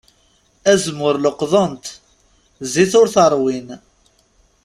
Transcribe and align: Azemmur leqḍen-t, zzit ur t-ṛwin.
Azemmur 0.71 1.15
leqḍen-t, 1.25 1.85
zzit 2.71 2.93
ur 2.99 3.07
t-ṛwin. 3.13 3.67